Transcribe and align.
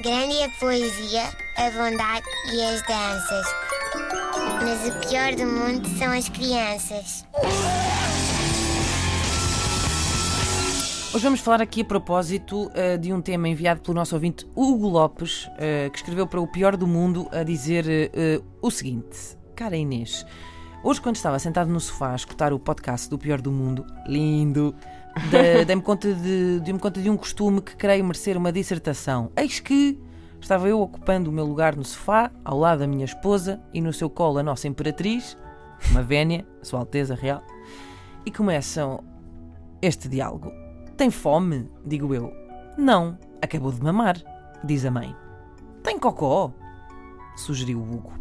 Grande 0.00 0.36
é 0.38 0.44
a 0.44 0.48
poesia, 0.50 1.24
a 1.56 1.70
bondade 1.72 2.24
e 2.52 2.62
as 2.62 2.80
danças. 2.82 3.46
Mas 4.62 4.86
o 4.86 5.08
pior 5.08 5.34
do 5.34 5.44
mundo 5.44 5.88
são 5.98 6.12
as 6.12 6.28
crianças. 6.28 7.26
Hoje 11.12 11.24
vamos 11.24 11.40
falar 11.40 11.60
aqui 11.60 11.80
a 11.80 11.84
propósito 11.84 12.66
uh, 12.66 12.96
de 12.96 13.12
um 13.12 13.20
tema 13.20 13.48
enviado 13.48 13.80
pelo 13.80 13.96
nosso 13.96 14.14
ouvinte 14.14 14.46
Hugo 14.54 14.88
Lopes, 14.88 15.46
uh, 15.46 15.90
que 15.90 15.96
escreveu 15.96 16.28
para 16.28 16.40
o 16.40 16.46
Pior 16.46 16.76
do 16.76 16.86
Mundo 16.86 17.26
a 17.32 17.42
dizer 17.42 17.84
uh, 17.84 18.44
o 18.62 18.70
seguinte: 18.70 19.36
Cara 19.56 19.76
Inês, 19.76 20.24
hoje, 20.84 21.00
quando 21.00 21.16
estava 21.16 21.40
sentado 21.40 21.70
no 21.70 21.80
sofá 21.80 22.12
a 22.12 22.16
escutar 22.16 22.52
o 22.52 22.58
podcast 22.60 23.10
do 23.10 23.18
Pior 23.18 23.40
do 23.40 23.50
Mundo, 23.50 23.84
lindo, 24.06 24.76
dei-me 25.66 25.82
conta, 25.82 26.12
de, 26.12 26.60
dei 26.60 26.78
conta 26.78 27.00
de 27.00 27.10
um 27.10 27.16
costume 27.16 27.60
que 27.60 27.76
creio 27.76 28.04
merecer 28.04 28.36
uma 28.36 28.52
dissertação. 28.52 29.30
Eis 29.36 29.60
que 29.60 29.98
estava 30.40 30.68
eu 30.68 30.80
ocupando 30.80 31.30
o 31.30 31.32
meu 31.32 31.44
lugar 31.44 31.76
no 31.76 31.84
sofá, 31.84 32.30
ao 32.44 32.58
lado 32.58 32.80
da 32.80 32.86
minha 32.86 33.04
esposa 33.04 33.60
e 33.72 33.80
no 33.80 33.92
seu 33.92 34.08
colo 34.08 34.38
a 34.38 34.42
nossa 34.42 34.68
imperatriz, 34.68 35.36
uma 35.90 36.02
vénia, 36.02 36.46
Sua 36.62 36.80
Alteza 36.80 37.14
Real, 37.14 37.42
e 38.24 38.30
começam 38.30 39.02
este 39.82 40.08
diálogo. 40.08 40.52
Tem 40.96 41.10
fome? 41.10 41.70
Digo 41.84 42.14
eu. 42.14 42.32
Não, 42.76 43.18
acabou 43.40 43.72
de 43.72 43.82
mamar, 43.82 44.16
diz 44.64 44.84
a 44.84 44.90
mãe. 44.90 45.14
Tem 45.82 45.98
cocó? 45.98 46.52
Sugeriu 47.36 47.78
o 47.78 47.82
Hugo. 47.82 48.12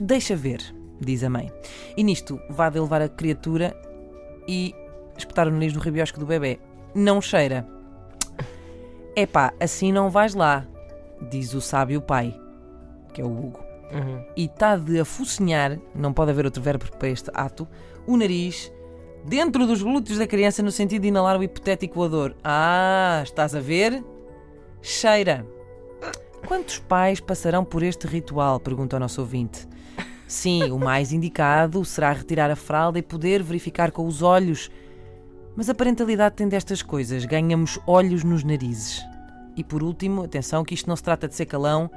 Deixa 0.00 0.36
ver, 0.36 0.62
diz 1.00 1.22
a 1.24 1.30
mãe. 1.30 1.50
E 1.96 2.02
nisto, 2.02 2.40
vá 2.50 2.68
de 2.68 2.78
levar 2.78 3.02
a 3.02 3.08
criatura 3.08 3.74
e 4.46 4.74
espetar 5.18 5.48
o 5.48 5.50
nariz 5.50 5.72
no 5.72 5.80
rabiosco 5.80 6.18
do 6.18 6.26
bebê. 6.26 6.58
Não 6.94 7.20
cheira. 7.20 7.66
Epá, 9.14 9.52
assim 9.58 9.92
não 9.92 10.08
vais 10.10 10.34
lá, 10.34 10.66
diz 11.30 11.52
o 11.52 11.60
sábio 11.60 12.00
pai, 12.00 12.38
que 13.12 13.20
é 13.20 13.24
o 13.24 13.28
Hugo. 13.28 13.60
Uhum. 13.92 14.24
E 14.36 14.44
está 14.44 14.76
de 14.76 15.00
afocinhar, 15.00 15.78
não 15.94 16.12
pode 16.12 16.30
haver 16.30 16.44
outro 16.44 16.62
verbo 16.62 16.84
para 16.96 17.08
este 17.08 17.30
ato, 17.34 17.66
o 18.06 18.16
nariz 18.16 18.72
dentro 19.24 19.66
dos 19.66 19.82
glúteos 19.82 20.18
da 20.18 20.26
criança 20.26 20.62
no 20.62 20.70
sentido 20.70 21.02
de 21.02 21.08
inalar 21.08 21.38
o 21.38 21.42
hipotético 21.42 22.00
odor. 22.00 22.36
Ah, 22.44 23.20
estás 23.24 23.54
a 23.54 23.60
ver? 23.60 24.04
Cheira. 24.80 25.44
Quantos 26.46 26.78
pais 26.78 27.20
passarão 27.20 27.64
por 27.64 27.82
este 27.82 28.06
ritual? 28.06 28.60
Pergunta 28.60 28.96
o 28.96 29.00
nosso 29.00 29.20
ouvinte. 29.20 29.66
Sim, 30.26 30.70
o 30.70 30.78
mais 30.78 31.12
indicado 31.12 31.84
será 31.84 32.12
retirar 32.12 32.50
a 32.50 32.56
fralda 32.56 32.98
e 32.98 33.02
poder 33.02 33.42
verificar 33.42 33.90
com 33.90 34.06
os 34.06 34.22
olhos. 34.22 34.70
Mas 35.58 35.68
a 35.68 35.74
parentalidade 35.74 36.36
tem 36.36 36.48
destas 36.48 36.82
coisas, 36.82 37.24
ganhamos 37.24 37.80
olhos 37.84 38.22
nos 38.22 38.44
narizes. 38.44 39.04
E 39.56 39.64
por 39.64 39.82
último, 39.82 40.22
atenção 40.22 40.64
que 40.64 40.72
isto 40.72 40.88
não 40.88 40.94
se 40.94 41.02
trata 41.02 41.26
de 41.26 41.34
ser 41.34 41.46
calão, 41.46 41.90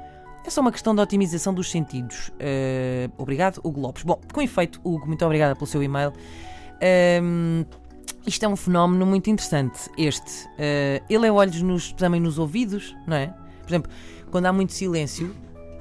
é 0.44 0.50
só 0.50 0.60
uma 0.60 0.72
questão 0.72 0.92
de 0.92 1.00
otimização 1.00 1.54
dos 1.54 1.70
sentidos. 1.70 2.30
Uh, 2.30 3.12
obrigado, 3.16 3.60
Hugo 3.62 3.78
Lopes. 3.78 4.02
Bom, 4.02 4.20
com 4.32 4.42
efeito, 4.42 4.80
Hugo, 4.82 5.06
muito 5.06 5.24
obrigada 5.24 5.54
pelo 5.54 5.68
seu 5.68 5.80
e-mail. 5.80 6.12
Um, 7.22 7.64
isto 8.26 8.44
é 8.44 8.48
um 8.48 8.56
fenómeno 8.56 9.06
muito 9.06 9.30
interessante. 9.30 9.88
Este. 9.96 10.44
Uh, 10.54 11.04
ele 11.08 11.28
é 11.28 11.30
olhos 11.30 11.62
nos, 11.62 11.92
também 11.92 12.20
nos 12.20 12.40
ouvidos, 12.40 12.96
não 13.06 13.16
é? 13.16 13.28
Por 13.62 13.70
exemplo, 13.70 13.92
quando 14.32 14.46
há 14.46 14.52
muito 14.52 14.72
silêncio, 14.72 15.32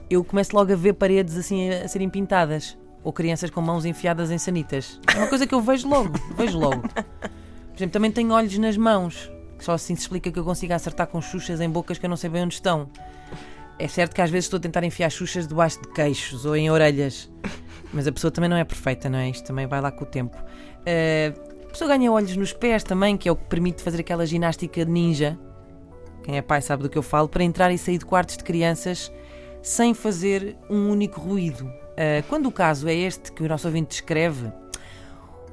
eu 0.07 0.23
começo 0.23 0.55
logo 0.55 0.71
a 0.71 0.75
ver 0.75 0.93
paredes 0.93 1.35
assim 1.35 1.71
a, 1.71 1.85
a 1.85 1.87
serem 1.87 2.11
pintadas. 2.11 2.77
Ou 3.03 3.11
crianças 3.11 3.49
com 3.49 3.59
mãos 3.59 3.85
enfiadas 3.85 4.29
em 4.29 4.37
sanitas. 4.37 4.99
É 5.11 5.17
uma 5.17 5.27
coisa 5.27 5.47
que 5.47 5.55
eu 5.55 5.61
vejo 5.61 5.89
logo. 5.89 6.11
vejo 6.37 6.59
logo. 6.59 6.83
Por 7.71 7.77
exemplo, 7.77 7.93
também 7.93 8.11
tenho 8.11 8.31
olhos 8.31 8.57
nas 8.57 8.77
mãos. 8.77 9.31
Só 9.59 9.73
assim 9.73 9.95
se 9.95 10.01
explica 10.01 10.31
que 10.31 10.39
eu 10.39 10.43
consigo 10.43 10.73
acertar 10.73 11.07
com 11.07 11.21
xuxas 11.21 11.61
em 11.61 11.69
bocas 11.69 11.97
que 11.97 12.05
eu 12.05 12.09
não 12.09 12.17
sei 12.17 12.29
bem 12.29 12.43
onde 12.43 12.55
estão. 12.55 12.89
É 13.77 13.87
certo 13.87 14.13
que 14.13 14.21
às 14.21 14.29
vezes 14.29 14.45
estou 14.45 14.57
a 14.57 14.61
tentar 14.61 14.83
enfiar 14.83 15.09
xuxas 15.09 15.47
debaixo 15.47 15.81
de 15.81 15.87
queixos 15.89 16.45
ou 16.45 16.55
em 16.55 16.69
orelhas. 16.69 17.31
Mas 17.93 18.07
a 18.07 18.11
pessoa 18.11 18.31
também 18.31 18.49
não 18.49 18.57
é 18.57 18.63
perfeita, 18.63 19.09
não 19.09 19.19
é? 19.19 19.29
Isto 19.29 19.45
também 19.45 19.67
vai 19.67 19.81
lá 19.81 19.91
com 19.91 20.03
o 20.03 20.07
tempo. 20.07 20.37
Uh, 20.37 21.51
a 21.65 21.69
pessoa 21.71 21.87
ganha 21.87 22.11
olhos 22.11 22.35
nos 22.35 22.53
pés 22.53 22.83
também, 22.83 23.17
que 23.17 23.29
é 23.29 23.31
o 23.31 23.35
que 23.35 23.45
permite 23.45 23.81
fazer 23.81 24.01
aquela 24.01 24.25
ginástica 24.25 24.83
ninja. 24.85 25.37
Quem 26.23 26.37
é 26.37 26.41
pai 26.41 26.61
sabe 26.61 26.83
do 26.83 26.89
que 26.89 26.97
eu 26.97 27.03
falo, 27.03 27.27
para 27.27 27.43
entrar 27.43 27.71
e 27.71 27.77
sair 27.77 27.97
de 27.97 28.05
quartos 28.05 28.37
de 28.37 28.43
crianças 28.43 29.11
sem 29.61 29.93
fazer 29.93 30.57
um 30.69 30.89
único 30.89 31.19
ruído. 31.19 31.65
Uh, 31.65 32.23
quando 32.27 32.47
o 32.47 32.51
caso 32.51 32.87
é 32.87 32.93
este 32.93 33.31
que 33.31 33.43
o 33.43 33.47
nosso 33.47 33.67
ouvinte 33.67 33.89
descreve, 33.89 34.51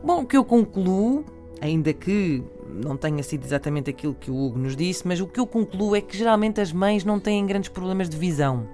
bom, 0.02 0.22
o 0.22 0.26
que 0.26 0.36
eu 0.36 0.44
concluo, 0.44 1.24
ainda 1.60 1.92
que 1.92 2.42
não 2.66 2.96
tenha 2.96 3.22
sido 3.22 3.44
exatamente 3.44 3.90
aquilo 3.90 4.14
que 4.14 4.30
o 4.30 4.36
Hugo 4.36 4.58
nos 4.58 4.76
disse, 4.76 5.06
mas 5.06 5.20
o 5.20 5.26
que 5.26 5.40
eu 5.40 5.46
concluo 5.46 5.96
é 5.96 6.00
que 6.00 6.16
geralmente 6.16 6.60
as 6.60 6.72
mães 6.72 7.04
não 7.04 7.18
têm 7.18 7.44
grandes 7.46 7.68
problemas 7.68 8.08
de 8.08 8.16
visão 8.16 8.68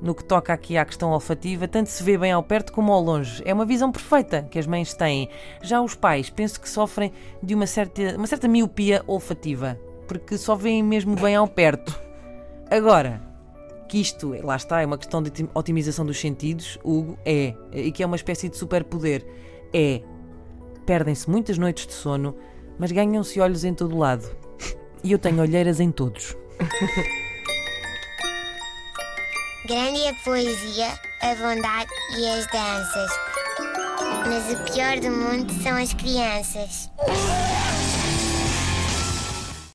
no 0.00 0.14
que 0.14 0.24
toca 0.24 0.52
aqui 0.52 0.76
à 0.76 0.84
questão 0.84 1.10
olfativa, 1.10 1.68
tanto 1.68 1.88
se 1.88 2.02
vê 2.02 2.16
bem 2.16 2.32
ao 2.32 2.42
perto 2.42 2.72
como 2.72 2.92
ao 2.92 3.02
longe. 3.02 3.42
É 3.44 3.52
uma 3.52 3.66
visão 3.66 3.92
perfeita 3.92 4.46
que 4.50 4.58
as 4.58 4.66
mães 4.66 4.94
têm. 4.94 5.28
Já 5.62 5.80
os 5.80 5.94
pais, 5.94 6.30
penso 6.30 6.60
que 6.60 6.68
sofrem 6.68 7.12
de 7.42 7.54
uma 7.54 7.66
certa, 7.66 8.16
uma 8.16 8.26
certa 8.26 8.48
miopia 8.48 9.02
olfativa, 9.06 9.78
porque 10.08 10.38
só 10.38 10.54
veem 10.54 10.82
mesmo 10.82 11.14
bem 11.16 11.36
ao 11.36 11.46
perto. 11.46 11.98
Agora, 12.70 13.20
que 13.88 14.00
isto, 14.00 14.34
lá 14.42 14.56
está, 14.56 14.80
é 14.80 14.86
uma 14.86 14.96
questão 14.96 15.22
de 15.22 15.48
otimização 15.52 16.06
dos 16.06 16.18
sentidos, 16.18 16.78
Hugo, 16.84 17.18
é, 17.24 17.54
e 17.72 17.92
que 17.92 18.02
é 18.02 18.06
uma 18.06 18.16
espécie 18.16 18.48
de 18.48 18.56
superpoder, 18.56 19.26
é. 19.72 20.00
Perdem-se 20.86 21.28
muitas 21.28 21.58
noites 21.58 21.86
de 21.86 21.92
sono, 21.92 22.34
mas 22.78 22.90
ganham-se 22.92 23.40
olhos 23.40 23.64
em 23.64 23.74
todo 23.74 23.96
lado. 23.96 24.28
E 25.02 25.12
eu 25.12 25.18
tenho 25.18 25.40
olheiras 25.40 25.80
em 25.80 25.90
todos. 25.90 26.36
Grande 29.66 30.00
é 30.00 30.10
a 30.10 30.14
poesia, 30.24 30.88
a 31.22 31.34
bondade 31.36 31.90
e 32.18 32.28
as 32.28 32.46
danças. 32.46 33.10
Mas 34.26 34.52
o 34.52 34.72
pior 34.72 34.98
do 34.98 35.10
mundo 35.10 35.52
são 35.62 35.76
as 35.76 35.94
crianças. 35.94 36.90